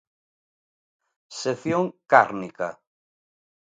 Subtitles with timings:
[1.41, 2.69] Sección Cárnica